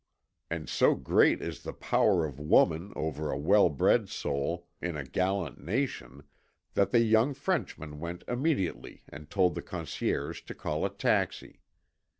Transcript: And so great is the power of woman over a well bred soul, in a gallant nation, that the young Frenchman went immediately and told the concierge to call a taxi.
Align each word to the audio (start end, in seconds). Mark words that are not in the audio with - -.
And 0.49 0.67
so 0.67 0.95
great 0.95 1.43
is 1.43 1.61
the 1.61 1.73
power 1.73 2.25
of 2.25 2.39
woman 2.39 2.91
over 2.95 3.29
a 3.29 3.37
well 3.37 3.69
bred 3.69 4.09
soul, 4.09 4.67
in 4.81 4.97
a 4.97 5.03
gallant 5.03 5.63
nation, 5.63 6.23
that 6.73 6.89
the 6.89 7.01
young 7.01 7.35
Frenchman 7.35 7.99
went 7.99 8.23
immediately 8.27 9.03
and 9.09 9.29
told 9.29 9.53
the 9.53 9.61
concierge 9.61 10.41
to 10.45 10.55
call 10.55 10.85
a 10.85 10.89
taxi. 10.89 11.59